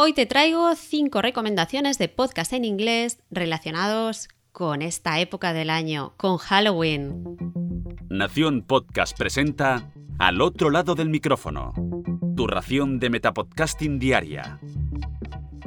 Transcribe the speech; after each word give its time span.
Hoy 0.00 0.12
te 0.12 0.26
traigo 0.26 0.76
5 0.76 1.22
recomendaciones 1.22 1.98
de 1.98 2.08
podcast 2.08 2.52
en 2.52 2.64
inglés 2.64 3.18
relacionados 3.32 4.28
con 4.52 4.80
esta 4.80 5.18
época 5.18 5.52
del 5.52 5.70
año, 5.70 6.12
con 6.16 6.36
Halloween. 6.36 7.24
Nación 8.08 8.62
Podcast 8.62 9.18
presenta 9.18 9.90
Al 10.20 10.40
otro 10.40 10.70
lado 10.70 10.94
del 10.94 11.08
micrófono, 11.08 11.72
tu 12.36 12.46
ración 12.46 13.00
de 13.00 13.10
Metapodcasting 13.10 13.98
diaria. 13.98 14.60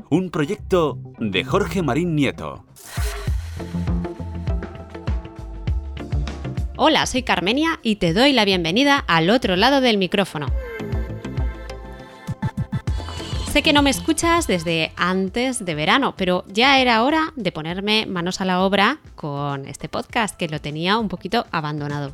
Un 0.10 0.30
proyecto 0.30 0.98
de 1.20 1.44
Jorge 1.44 1.82
Marín 1.82 2.16
Nieto. 2.16 2.66
Hola, 6.78 7.06
soy 7.06 7.24
Carmenia 7.24 7.82
y 7.84 7.98
te 7.98 8.14
doy 8.14 8.32
la 8.32 8.46
bienvenida 8.46 8.98
al 8.98 9.30
otro 9.30 9.58
lado 9.58 9.82
del 9.82 9.98
micrófono. 9.98 10.48
Sé 13.52 13.64
que 13.64 13.74
no 13.74 13.82
me 13.82 13.90
escuchas 13.90 14.48
desde 14.48 14.94
antes 14.96 15.66
de 15.66 15.76
verano, 15.76 16.14
pero 16.16 16.46
ya 16.48 16.80
era 16.80 17.04
hora 17.04 17.34
de 17.36 17.52
ponerme 17.52 18.06
manos 18.06 18.40
a 18.40 18.46
la 18.46 18.64
obra 18.64 19.00
con 19.16 19.68
este 19.68 19.90
podcast 19.90 20.38
que 20.38 20.48
lo 20.48 20.62
tenía 20.62 20.98
un 20.98 21.10
poquito 21.10 21.46
abandonado. 21.52 22.14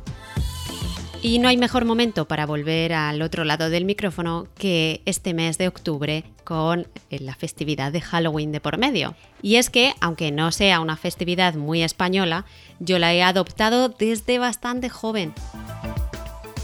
Y 1.22 1.38
no 1.38 1.46
hay 1.46 1.56
mejor 1.56 1.84
momento 1.84 2.26
para 2.26 2.44
volver 2.44 2.92
al 2.92 3.22
otro 3.22 3.44
lado 3.44 3.70
del 3.70 3.84
micrófono 3.84 4.48
que 4.58 5.00
este 5.04 5.32
mes 5.32 5.58
de 5.58 5.68
octubre 5.68 6.24
con 6.42 6.88
la 7.08 7.36
festividad 7.36 7.92
de 7.92 8.00
Halloween 8.00 8.50
de 8.50 8.60
por 8.60 8.76
medio. 8.76 9.14
Y 9.40 9.56
es 9.56 9.70
que, 9.70 9.94
aunque 10.00 10.32
no 10.32 10.50
sea 10.50 10.80
una 10.80 10.96
festividad 10.96 11.54
muy 11.54 11.84
española, 11.84 12.46
yo 12.80 12.98
la 12.98 13.14
he 13.14 13.22
adoptado 13.22 13.88
desde 13.88 14.40
bastante 14.40 14.88
joven. 14.88 15.34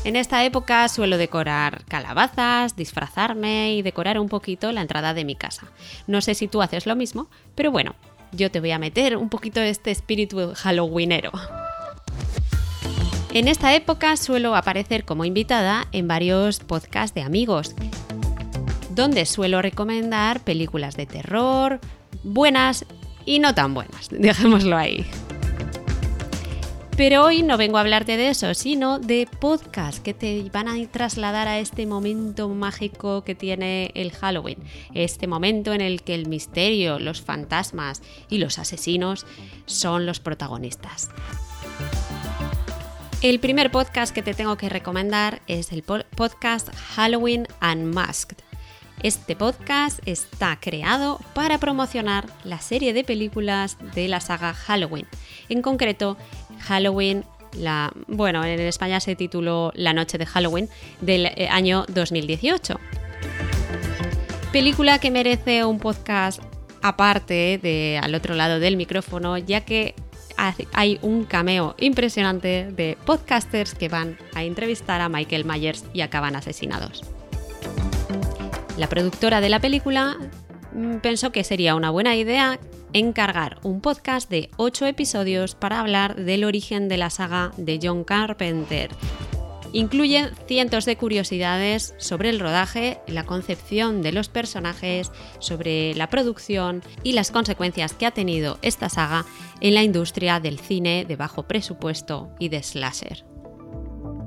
En 0.04 0.16
esta 0.16 0.44
época 0.44 0.86
suelo 0.88 1.16
decorar 1.16 1.84
calabazas, 1.86 2.76
disfrazarme 2.76 3.74
y 3.74 3.80
decorar 3.80 4.18
un 4.18 4.28
poquito 4.28 4.70
la 4.70 4.82
entrada 4.82 5.14
de 5.14 5.24
mi 5.24 5.34
casa. 5.34 5.66
No 6.06 6.20
sé 6.20 6.34
si 6.34 6.46
tú 6.46 6.60
haces 6.60 6.84
lo 6.84 6.94
mismo, 6.94 7.28
pero 7.54 7.70
bueno, 7.70 7.94
yo 8.30 8.50
te 8.50 8.60
voy 8.60 8.72
a 8.72 8.78
meter 8.78 9.16
un 9.16 9.30
poquito 9.30 9.60
de 9.60 9.70
este 9.70 9.90
espíritu 9.90 10.52
halloweenero. 10.54 11.32
En 13.32 13.48
esta 13.48 13.74
época 13.74 14.18
suelo 14.18 14.54
aparecer 14.54 15.06
como 15.06 15.24
invitada 15.24 15.88
en 15.90 16.06
varios 16.06 16.60
podcasts 16.60 17.14
de 17.14 17.22
amigos, 17.22 17.74
donde 18.90 19.24
suelo 19.24 19.62
recomendar 19.62 20.40
películas 20.40 20.96
de 20.96 21.06
terror, 21.06 21.80
buenas 22.22 22.84
y 23.24 23.38
no 23.38 23.54
tan 23.54 23.72
buenas, 23.72 24.08
dejémoslo 24.10 24.76
ahí. 24.76 25.06
Pero 26.96 27.24
hoy 27.24 27.42
no 27.42 27.56
vengo 27.56 27.78
a 27.78 27.80
hablarte 27.80 28.16
de 28.16 28.28
eso, 28.28 28.54
sino 28.54 29.00
de 29.00 29.28
podcasts 29.40 30.00
que 30.00 30.14
te 30.14 30.48
van 30.52 30.68
a 30.68 30.86
trasladar 30.86 31.48
a 31.48 31.58
este 31.58 31.86
momento 31.86 32.48
mágico 32.48 33.24
que 33.24 33.34
tiene 33.34 33.90
el 33.94 34.12
Halloween. 34.12 34.58
Este 34.94 35.26
momento 35.26 35.72
en 35.72 35.80
el 35.80 36.02
que 36.02 36.14
el 36.14 36.28
misterio, 36.28 37.00
los 37.00 37.20
fantasmas 37.20 38.00
y 38.28 38.38
los 38.38 38.60
asesinos 38.60 39.26
son 39.66 40.06
los 40.06 40.20
protagonistas. 40.20 41.10
El 43.22 43.40
primer 43.40 43.72
podcast 43.72 44.14
que 44.14 44.22
te 44.22 44.34
tengo 44.34 44.56
que 44.56 44.68
recomendar 44.68 45.42
es 45.48 45.72
el 45.72 45.82
podcast 45.82 46.68
Halloween 46.94 47.48
Unmasked. 47.60 48.36
Este 49.02 49.36
podcast 49.36 49.98
está 50.06 50.58
creado 50.60 51.20
para 51.34 51.58
promocionar 51.58 52.26
la 52.44 52.58
serie 52.60 52.94
de 52.94 53.04
películas 53.04 53.76
de 53.94 54.08
la 54.08 54.20
saga 54.20 54.54
Halloween, 54.54 55.06
en 55.50 55.60
concreto 55.60 56.16
Halloween, 56.64 57.24
la, 57.56 57.92
bueno, 58.08 58.44
en 58.44 58.60
España 58.60 59.00
se 59.00 59.14
tituló 59.16 59.72
La 59.74 59.92
noche 59.92 60.18
de 60.18 60.26
Halloween 60.26 60.68
del 61.00 61.26
eh, 61.26 61.48
año 61.50 61.84
2018. 61.88 62.80
Película 64.52 64.98
que 64.98 65.10
merece 65.10 65.64
un 65.64 65.78
podcast 65.78 66.40
aparte 66.82 67.58
de 67.62 67.98
al 68.02 68.14
otro 68.14 68.34
lado 68.34 68.60
del 68.60 68.76
micrófono, 68.76 69.38
ya 69.38 69.62
que 69.62 69.94
hay 70.72 70.98
un 71.02 71.24
cameo 71.24 71.74
impresionante 71.78 72.70
de 72.70 72.98
podcasters 73.04 73.74
que 73.74 73.88
van 73.88 74.18
a 74.34 74.42
entrevistar 74.42 75.00
a 75.00 75.08
Michael 75.08 75.44
Myers 75.44 75.84
y 75.92 76.00
acaban 76.00 76.36
asesinados. 76.36 77.02
La 78.76 78.88
productora 78.88 79.40
de 79.40 79.48
la 79.48 79.60
película 79.60 80.16
mm, 80.72 80.96
pensó 80.96 81.30
que 81.30 81.44
sería 81.44 81.74
una 81.74 81.90
buena 81.90 82.16
idea 82.16 82.58
encargar 82.94 83.58
un 83.64 83.80
podcast 83.80 84.30
de 84.30 84.48
8 84.56 84.86
episodios 84.86 85.54
para 85.54 85.80
hablar 85.80 86.14
del 86.14 86.44
origen 86.44 86.88
de 86.88 86.96
la 86.96 87.10
saga 87.10 87.50
de 87.58 87.78
John 87.82 88.04
Carpenter. 88.04 88.88
Incluye 89.72 90.30
cientos 90.46 90.84
de 90.84 90.96
curiosidades 90.96 91.94
sobre 91.98 92.30
el 92.30 92.38
rodaje, 92.38 93.00
la 93.08 93.24
concepción 93.24 94.02
de 94.02 94.12
los 94.12 94.28
personajes, 94.28 95.10
sobre 95.40 95.94
la 95.96 96.08
producción 96.08 96.84
y 97.02 97.12
las 97.12 97.32
consecuencias 97.32 97.92
que 97.92 98.06
ha 98.06 98.12
tenido 98.12 98.58
esta 98.62 98.88
saga 98.88 99.26
en 99.60 99.74
la 99.74 99.82
industria 99.82 100.38
del 100.38 100.60
cine 100.60 101.04
de 101.04 101.16
bajo 101.16 101.48
presupuesto 101.48 102.30
y 102.38 102.50
de 102.50 102.62
slasher. 102.62 103.26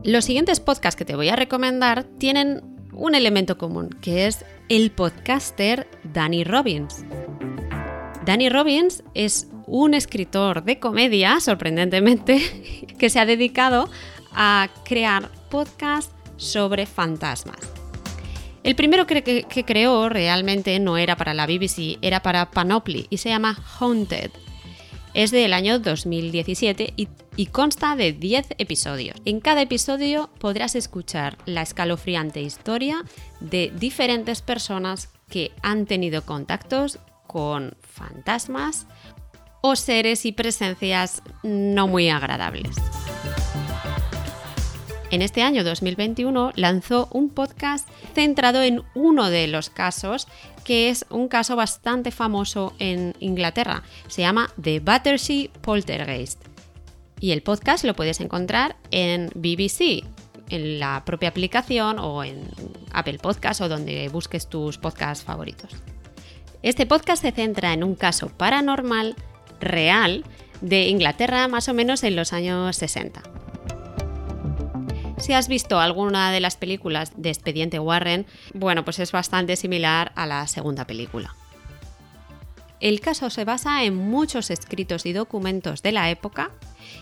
Los 0.04 0.26
siguientes 0.26 0.60
podcasts 0.60 0.98
que 0.98 1.06
te 1.06 1.16
voy 1.16 1.30
a 1.30 1.38
recomendar 1.38 2.04
tienen 2.04 2.62
un 2.92 3.16
elemento 3.16 3.58
común, 3.58 3.90
que 4.02 4.28
es 4.28 4.44
el 4.68 4.92
podcaster 4.92 5.88
Danny 6.04 6.44
Robbins. 6.44 7.06
Danny 8.28 8.50
Robbins 8.50 9.04
es 9.14 9.48
un 9.68 9.94
escritor 9.94 10.66
de 10.66 10.80
comedia, 10.80 11.40
sorprendentemente, 11.40 12.86
que 13.00 13.10
se 13.10 13.22
ha 13.22 13.26
dedicado 13.26 13.90
a 14.34 14.68
crear 14.84 15.32
podcasts 15.50 16.14
sobre 16.36 16.86
fantasmas. 16.86 17.58
El 18.64 18.76
primero 18.76 19.08
que, 19.08 19.46
creó 19.66 20.10
realmente 20.10 20.78
no 20.80 20.98
era 20.98 21.16
para 21.16 21.34
la 21.34 21.48
BBC, 21.48 22.00
era 22.02 22.22
para 22.22 22.52
Panoply 22.52 23.08
y 23.10 23.16
se 23.16 23.30
llama 23.30 23.64
Haunted. 23.80 24.32
Es 25.14 25.32
del 25.32 25.54
año 25.54 25.80
2017 25.80 26.96
y, 26.98 27.08
y 27.38 27.46
consta 27.46 27.96
de 27.96 28.12
10 28.12 28.56
episodios. 28.58 29.16
En 29.24 29.40
cada 29.40 29.62
episodio 29.62 30.30
podrás 30.38 30.76
escuchar 30.76 31.38
la 31.46 31.62
escalofriante 31.62 32.42
historia 32.42 33.06
de 33.40 33.72
diferentes 33.80 34.42
personas 34.42 35.08
que 35.30 35.54
han 35.62 35.86
tenido 35.86 36.24
contactos 36.24 37.00
con 37.38 37.78
fantasmas 37.82 38.88
o 39.62 39.76
seres 39.76 40.26
y 40.26 40.32
presencias 40.32 41.22
no 41.44 41.88
muy 41.88 42.10
agradables. 42.10 42.76
En 45.12 45.22
este 45.22 45.44
año 45.44 45.64
2021 45.64 46.54
lanzó 46.56 47.08
un 47.12 47.30
podcast 47.30 47.88
centrado 48.16 48.64
en 48.64 48.82
uno 48.96 49.30
de 49.30 49.46
los 49.48 49.70
casos, 49.70 50.28
que 50.64 50.90
es 50.90 51.06
un 51.12 51.28
caso 51.28 51.56
bastante 51.56 52.10
famoso 52.10 52.74
en 52.80 53.14
Inglaterra. 53.20 53.84
Se 54.08 54.24
llama 54.24 54.50
The 54.60 54.80
Battersea 54.80 55.50
Poltergeist. 55.62 56.44
Y 57.20 57.34
el 57.34 57.44
podcast 57.44 57.84
lo 57.84 57.94
puedes 57.94 58.20
encontrar 58.20 58.78
en 58.90 59.30
BBC, 59.36 60.04
en 60.50 60.80
la 60.80 61.06
propia 61.06 61.30
aplicación 61.30 62.00
o 62.00 62.24
en 62.24 62.50
Apple 62.94 63.20
Podcast 63.20 63.62
o 63.62 63.70
donde 63.70 64.10
busques 64.10 64.50
tus 64.50 64.80
podcasts 64.80 65.24
favoritos. 65.24 65.70
Este 66.64 66.86
podcast 66.88 67.22
se 67.22 67.32
centra 67.32 67.74
en 67.74 67.84
un 67.84 67.96
caso 67.96 68.30
paranormal 68.30 69.16
real 69.60 70.26
de 70.62 70.88
Inglaterra 70.88 71.48
más 71.48 71.70
o 71.70 71.74
menos 71.74 72.04
en 72.04 72.16
los 72.16 72.34
años 72.34 72.76
60. 72.76 73.22
Si 75.20 75.34
has 75.34 75.48
visto 75.48 75.80
alguna 75.80 76.32
de 76.32 76.40
las 76.40 76.58
películas 76.58 77.12
de 77.16 77.30
Expediente 77.30 77.80
Warren, 77.80 78.26
bueno, 78.54 78.84
pues 78.84 79.00
es 79.00 79.12
bastante 79.12 79.56
similar 79.56 80.12
a 80.16 80.26
la 80.26 80.48
segunda 80.48 80.86
película. 80.86 81.36
El 82.80 83.02
caso 83.02 83.30
se 83.30 83.44
basa 83.46 83.84
en 83.84 83.96
muchos 83.96 84.52
escritos 84.52 85.06
y 85.06 85.14
documentos 85.14 85.82
de 85.82 85.92
la 85.92 86.12
época 86.12 86.52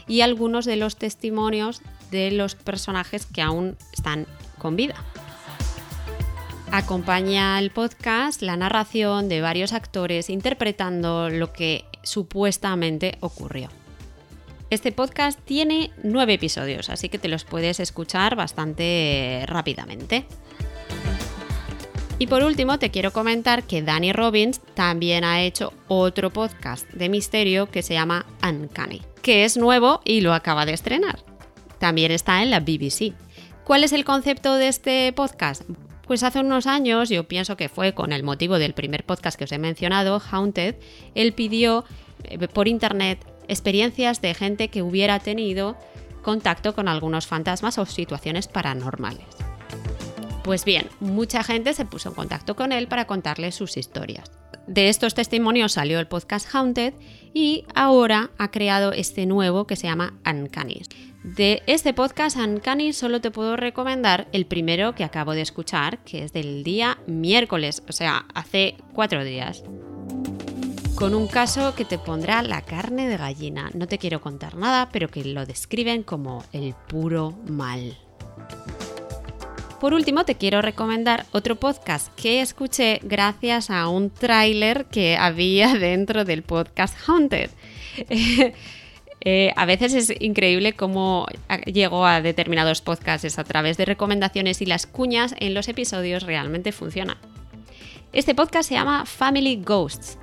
y 0.08 0.22
algunos 0.22 0.66
de 0.66 0.78
los 0.78 0.96
testimonios 0.96 1.82
de 2.12 2.32
los 2.32 2.56
personajes 2.56 3.26
que 3.26 3.42
aún 3.42 3.78
están 3.92 4.26
con 4.58 4.76
vida. 4.76 4.96
Acompaña 6.76 7.58
el 7.58 7.72
podcast 7.72 8.42
la 8.42 8.58
narración 8.58 9.30
de 9.30 9.40
varios 9.40 9.72
actores 9.72 10.30
interpretando 10.30 11.30
lo 11.30 11.54
que 11.54 11.86
supuestamente 12.04 13.16
ocurrió. 13.22 13.70
Este 14.70 14.92
podcast 14.92 15.40
tiene 15.46 15.92
nueve 16.04 16.34
episodios, 16.34 16.90
así 16.90 17.08
que 17.08 17.18
te 17.18 17.30
los 17.30 17.46
puedes 17.46 17.80
escuchar 17.80 18.36
bastante 18.36 19.46
rápidamente. 19.48 20.26
Y 22.20 22.28
por 22.28 22.44
último, 22.44 22.78
te 22.78 22.92
quiero 22.92 23.14
comentar 23.14 23.64
que 23.64 23.82
Danny 23.82 24.12
Robbins 24.12 24.60
también 24.74 25.24
ha 25.24 25.44
hecho 25.44 25.72
otro 25.88 26.30
podcast 26.30 26.90
de 26.90 27.08
misterio 27.08 27.72
que 27.72 27.84
se 27.84 27.94
llama 27.94 28.26
Uncanny, 28.44 29.02
que 29.22 29.46
es 29.46 29.56
nuevo 29.56 30.02
y 30.04 30.20
lo 30.20 30.34
acaba 30.34 30.66
de 30.66 30.74
estrenar. 30.74 31.24
También 31.80 32.12
está 32.12 32.44
en 32.44 32.52
la 32.52 32.60
BBC. 32.60 33.14
¿Cuál 33.64 33.86
es 33.86 33.94
el 33.94 34.04
concepto 34.04 34.56
de 34.56 34.68
este 34.68 35.14
podcast? 35.14 35.64
Pues 36.06 36.22
hace 36.24 36.40
unos 36.40 36.68
años, 36.68 37.10
yo 37.10 37.28
pienso 37.28 37.58
que 37.58 37.70
fue 37.70 37.94
con 37.94 38.14
el 38.14 38.24
motivo 38.24 38.60
del 38.60 38.74
primer 38.74 39.06
podcast 39.06 39.38
que 39.38 39.46
os 39.46 39.52
he 39.52 39.58
mencionado, 39.58 40.22
Haunted, 40.32 40.76
él 41.16 41.34
pidió 41.34 41.84
eh, 42.24 42.48
por 42.48 42.68
internet 42.68 43.26
experiencias 43.48 44.22
de 44.22 44.34
gente 44.34 44.68
que 44.70 44.84
hubiera 44.84 45.20
tenido 45.20 45.78
contacto 46.22 46.74
con 46.74 46.88
algunos 46.88 47.28
fantasmas 47.28 47.78
o 47.78 47.86
situaciones 47.86 48.48
paranormales. 48.48 49.26
Pues 50.44 50.64
bien, 50.64 50.90
mucha 51.00 51.44
gente 51.44 51.74
se 51.74 51.86
puso 51.86 52.10
en 52.10 52.16
contacto 52.16 52.56
con 52.56 52.72
él 52.72 52.88
para 52.88 53.06
contarle 53.06 53.52
sus 53.52 53.78
historias. 53.78 54.32
De 54.68 54.90
estos 54.90 55.14
testimonios 55.14 55.74
salió 55.74 56.00
el 56.00 56.08
podcast 56.08 56.48
Haunted 56.54 56.94
y 57.34 57.66
ahora 57.76 58.32
ha 58.38 58.50
creado 58.50 58.94
este 58.94 59.26
nuevo 59.26 59.68
que 59.68 59.76
se 59.76 59.88
llama 59.88 60.16
Uncanny. 60.26 60.82
De 61.24 61.62
este 61.68 61.94
podcast 61.94 62.38
Uncanny 62.38 62.94
solo 62.94 63.22
te 63.22 63.32
puedo 63.32 63.58
recomendar 63.58 64.28
el 64.32 64.46
primero 64.46 64.96
que 64.96 65.04
acabo 65.04 65.34
de 65.34 65.42
escuchar, 65.42 66.00
que 66.00 66.24
es 66.24 66.34
del 66.34 66.64
día 66.64 66.98
miércoles, 67.06 67.84
o 67.88 67.92
sea, 67.92 68.26
hace 68.34 68.76
cuatro 68.94 69.24
días. 69.24 69.64
Con 70.96 71.14
un 71.14 71.28
caso 71.28 71.76
que 71.76 71.84
te 71.84 72.00
pondrá 72.00 72.42
la 72.42 72.62
carne 72.62 73.08
de 73.08 73.18
gallina. 73.18 73.70
No 73.74 73.86
te 73.86 73.98
quiero 73.98 74.22
contar 74.22 74.56
nada, 74.56 74.90
pero 74.92 75.10
que 75.10 75.26
lo 75.26 75.46
describen 75.46 76.04
como 76.04 76.44
el 76.54 76.74
puro 76.88 77.34
mal. 77.48 77.98
Por 79.86 79.94
último, 79.94 80.26
te 80.26 80.34
quiero 80.34 80.64
recomendar 80.64 81.28
otro 81.32 81.58
podcast 81.58 82.12
que 82.16 82.42
escuché 82.42 83.00
gracias 83.04 83.70
a 83.70 83.88
un 83.88 84.10
tráiler 84.10 84.86
que 84.86 85.16
había 85.16 85.76
dentro 85.80 86.26
del 86.26 86.42
podcast 86.42 86.98
Haunted. 87.08 87.52
Eh, 89.28 89.52
a 89.56 89.66
veces 89.66 89.94
es 89.96 90.22
increíble 90.22 90.74
cómo 90.74 91.26
llego 91.66 92.06
a 92.06 92.22
determinados 92.22 92.82
podcasts 92.82 93.40
a 93.40 93.44
través 93.44 93.76
de 93.76 93.86
recomendaciones 93.86 94.62
y 94.62 94.68
las 94.68 94.86
cuñas 94.86 95.34
en 95.40 95.56
los 95.56 95.68
episodios 95.68 96.22
realmente 96.22 96.72
funcionan. 96.72 97.18
Este 98.14 98.36
podcast 98.36 98.70
se 98.70 98.76
llama 98.76 99.06
Family 99.08 99.56
Ghosts. 99.66 100.20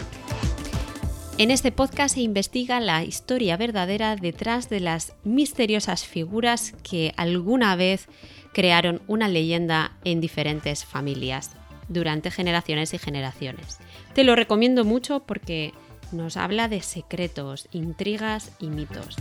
En 1.39 1.51
este 1.51 1.73
podcast 1.73 2.15
se 2.15 2.21
investiga 2.21 2.79
la 2.79 3.03
historia 3.03 3.57
verdadera 3.57 4.15
detrás 4.15 4.69
de 4.69 4.79
las 4.79 5.15
misteriosas 5.25 6.07
figuras 6.07 6.75
que 6.85 7.13
alguna 7.17 7.75
vez 7.75 8.09
crearon 8.53 9.03
una 9.07 9.29
leyenda 9.29 9.93
en 10.05 10.21
diferentes 10.21 10.85
familias 10.85 11.51
durante 11.89 12.31
generaciones 12.31 12.95
y 12.95 12.99
generaciones. 12.99 13.79
Te 14.15 14.25
lo 14.25 14.37
recomiendo 14.37 14.85
mucho 14.85 15.21
porque 15.21 15.73
nos 16.13 16.37
habla 16.37 16.69
de 16.69 16.83
secretos, 16.83 17.69
intrigas 17.73 18.53
y 18.61 18.67
mitos. 18.67 19.17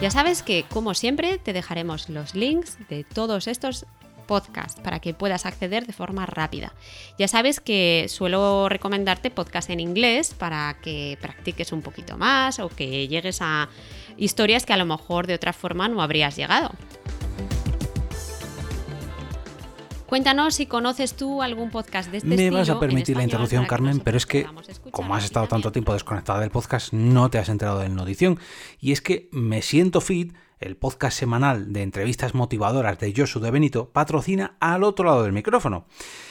Ya 0.00 0.10
sabes 0.10 0.42
que, 0.42 0.64
como 0.70 0.94
siempre, 0.94 1.38
te 1.38 1.52
dejaremos 1.52 2.08
los 2.08 2.34
links 2.34 2.78
de 2.88 3.04
todos 3.04 3.46
estos 3.46 3.84
podcasts 4.26 4.80
para 4.80 5.00
que 5.00 5.12
puedas 5.12 5.44
acceder 5.44 5.86
de 5.86 5.92
forma 5.92 6.24
rápida. 6.24 6.72
Ya 7.18 7.28
sabes 7.28 7.60
que 7.60 8.06
suelo 8.08 8.68
recomendarte 8.68 9.30
podcasts 9.30 9.70
en 9.70 9.80
inglés 9.80 10.34
para 10.38 10.76
que 10.80 11.18
practiques 11.20 11.72
un 11.72 11.82
poquito 11.82 12.16
más 12.16 12.60
o 12.60 12.68
que 12.68 13.08
llegues 13.08 13.42
a 13.42 13.68
historias 14.16 14.64
que 14.64 14.72
a 14.72 14.76
lo 14.76 14.86
mejor 14.86 15.26
de 15.26 15.34
otra 15.34 15.52
forma 15.52 15.88
no 15.88 16.00
habrías 16.00 16.36
llegado. 16.36 16.70
Cuéntanos 20.10 20.56
si 20.56 20.66
conoces 20.66 21.14
tú 21.14 21.40
algún 21.40 21.70
podcast 21.70 22.10
de 22.10 22.16
este 22.16 22.28
Me 22.28 22.50
vas 22.50 22.68
a 22.68 22.80
permitir 22.80 23.16
la 23.16 23.22
interrupción, 23.22 23.64
Carmen, 23.64 24.00
pero 24.00 24.16
es 24.16 24.26
que, 24.26 24.44
como 24.90 25.14
has 25.14 25.24
estado 25.24 25.46
tanto 25.46 25.70
tiempo 25.70 25.92
desconectada 25.92 26.40
del 26.40 26.50
podcast, 26.50 26.92
no 26.92 27.30
te 27.30 27.38
has 27.38 27.48
enterado 27.48 27.78
de 27.78 27.88
la 27.88 28.00
audición. 28.00 28.36
Y 28.80 28.90
es 28.90 29.00
que 29.02 29.28
Me 29.30 29.62
Siento 29.62 30.00
Fit, 30.00 30.34
el 30.60 30.76
podcast 30.76 31.18
semanal 31.18 31.72
de 31.72 31.82
entrevistas 31.82 32.34
motivadoras 32.34 32.98
de 32.98 33.14
Josu 33.16 33.40
de 33.40 33.50
Benito, 33.50 33.88
patrocina 33.88 34.56
al 34.60 34.84
otro 34.84 35.06
lado 35.06 35.22
del 35.22 35.32
micrófono. 35.32 35.86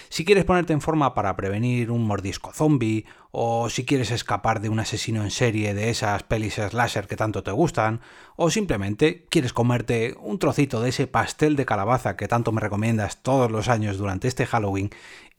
Si 0.10 0.24
quieres 0.24 0.46
ponerte 0.46 0.72
en 0.74 0.82
forma 0.82 1.16
para 1.16 1.36
prevenir 1.36 1.90
un 1.90 2.06
mordisco 2.06 2.54
zombie, 2.54 3.06
o 3.32 3.70
si 3.70 3.86
quieres 3.86 4.12
escapar 4.12 4.62
de 4.62 4.70
un 4.70 4.80
asesino 4.80 5.24
en 5.24 5.32
serie 5.32 5.74
de 5.74 5.90
esas 5.90 6.24
pelis 6.24 6.56
slasher 6.56 7.08
que 7.08 7.16
tanto 7.16 7.44
te 7.44 7.52
gustan, 7.52 8.02
o 8.36 8.52
simplemente 8.52 9.26
quieres 9.30 9.54
comerte 9.54 10.16
un 10.20 10.38
trocito 10.38 10.82
de 10.82 10.90
ese 10.90 11.08
pastel 11.08 11.56
de 11.56 11.66
calabaza 11.66 12.16
que 12.16 12.28
tanto 12.28 12.52
me 12.52 12.62
recomiendas 12.62 13.22
todos 13.24 13.52
los 13.52 13.68
años 13.68 13.98
durante 13.98 14.28
este 14.28 14.46
Halloween 14.46 14.92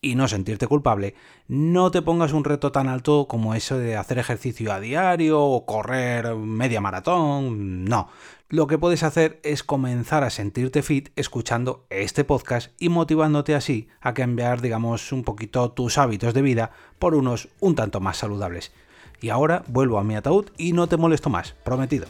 y 0.02 0.14
no 0.14 0.29
sentirte 0.29 0.67
culpable, 0.67 1.14
no 1.49 1.91
te 1.91 2.02
pongas 2.02 2.32
un 2.32 2.44
reto 2.44 2.73
tan 2.73 2.88
alto 2.88 3.26
como 3.29 3.55
eso 3.55 3.79
de 3.79 3.97
hacer 3.97 4.19
ejercicio 4.19 4.73
a 4.73 4.81
diario 4.81 5.43
o 5.43 5.67
correr 5.67 6.35
media 6.37 6.81
maratón, 6.81 7.85
no. 7.85 8.08
Lo 8.49 8.67
que 8.67 8.79
puedes 8.79 9.05
hacer 9.05 9.41
es 9.44 9.62
comenzar 9.62 10.25
a 10.25 10.31
sentirte 10.31 10.82
fit 10.82 11.11
escuchando 11.14 11.87
este 11.88 12.25
podcast 12.25 12.73
y 12.81 12.88
motivándote 12.88 13.55
así 13.55 13.88
a 14.00 14.12
cambiar, 14.12 14.61
digamos, 14.61 15.12
un 15.12 15.23
poquito 15.23 15.70
tus 15.70 15.99
hábitos 15.99 16.35
de 16.35 16.43
vida 16.43 16.73
por 16.99 17.14
unos 17.14 17.49
un 17.61 17.76
tanto 17.76 18.00
más 18.00 18.17
saludables. 18.17 18.73
Y 19.20 19.29
ahora 19.29 19.62
vuelvo 19.69 19.99
a 19.99 20.05
mi 20.05 20.17
ataúd 20.17 20.46
y 20.56 20.73
no 20.73 20.88
te 20.88 20.96
molesto 20.96 21.31
más, 21.31 21.53
prometido. 21.64 22.06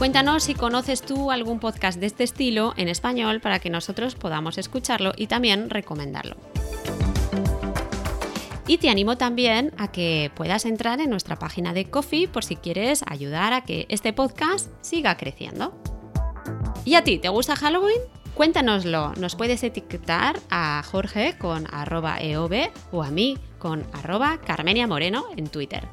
Cuéntanos 0.00 0.44
si 0.44 0.54
conoces 0.54 1.02
tú 1.02 1.30
algún 1.30 1.60
podcast 1.60 2.00
de 2.00 2.06
este 2.06 2.24
estilo 2.24 2.72
en 2.78 2.88
español 2.88 3.42
para 3.42 3.58
que 3.58 3.68
nosotros 3.68 4.14
podamos 4.14 4.56
escucharlo 4.56 5.12
y 5.14 5.26
también 5.26 5.68
recomendarlo. 5.68 6.36
Y 8.66 8.78
te 8.78 8.88
animo 8.88 9.18
también 9.18 9.74
a 9.76 9.92
que 9.92 10.32
puedas 10.34 10.64
entrar 10.64 11.02
en 11.02 11.10
nuestra 11.10 11.38
página 11.38 11.74
de 11.74 11.90
Coffee 11.90 12.28
por 12.28 12.44
si 12.44 12.56
quieres 12.56 13.04
ayudar 13.08 13.52
a 13.52 13.60
que 13.60 13.84
este 13.90 14.14
podcast 14.14 14.70
siga 14.80 15.18
creciendo. 15.18 15.74
¿Y 16.86 16.94
a 16.94 17.04
ti, 17.04 17.18
te 17.18 17.28
gusta 17.28 17.54
Halloween? 17.54 18.00
Cuéntanoslo, 18.32 19.12
nos 19.16 19.36
puedes 19.36 19.62
etiquetar 19.62 20.40
a 20.48 20.82
Jorge 20.82 21.36
con 21.36 21.66
arroba 21.74 22.22
eov 22.22 22.70
o 22.90 23.02
a 23.02 23.10
mí 23.10 23.36
con 23.58 23.84
arroba 23.92 24.38
Carmenia 24.38 24.86
Moreno 24.86 25.26
en 25.36 25.48
Twitter. 25.48 25.86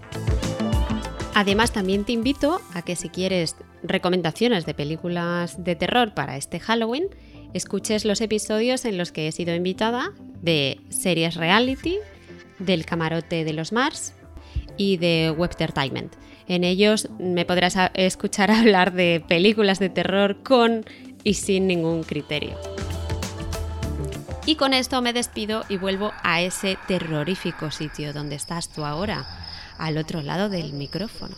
Además, 1.38 1.72
también 1.72 2.04
te 2.04 2.14
invito 2.14 2.62
a 2.74 2.82
que 2.82 2.96
si 2.96 3.10
quieres 3.10 3.58
recomendaciones 3.84 4.66
de 4.66 4.74
películas 4.74 5.64
de 5.64 5.76
terror 5.76 6.14
para 6.14 6.38
este 6.38 6.60
Halloween, 6.60 7.08
escuches 7.54 8.06
los 8.06 8.22
episodios 8.22 8.86
en 8.86 8.98
los 8.98 9.12
que 9.12 9.28
he 9.28 9.32
sido 9.32 9.56
invitada 9.56 10.12
de 10.42 10.80
series 10.90 11.36
reality 11.36 11.98
del 12.60 12.86
camarote 12.86 13.44
de 13.44 13.54
los 13.54 13.72
Mars 13.72 14.14
y 14.78 14.98
de 14.98 15.34
Webtertainment. 15.36 16.14
En 16.48 16.64
ellos 16.64 17.10
me 17.20 17.46
podrás 17.46 17.76
escuchar 17.94 18.52
hablar 18.52 18.94
de 18.94 19.24
películas 19.28 19.80
de 19.80 19.90
terror 19.90 20.44
con 20.44 20.86
y 21.24 21.36
sin 21.36 21.68
ningún 21.68 22.04
criterio. 22.04 22.58
Y 24.46 24.56
con 24.56 24.74
esto 24.74 25.02
me 25.02 25.12
despido 25.12 25.66
y 25.68 25.76
vuelvo 25.76 26.14
a 26.24 26.42
ese 26.42 26.78
terrorífico 26.88 27.70
sitio 27.70 28.14
donde 28.14 28.36
estás 28.36 28.70
tú 28.70 28.86
ahora, 28.86 29.26
al 29.78 29.98
otro 29.98 30.22
lado 30.22 30.48
del 30.48 30.72
micrófono. 30.72 31.36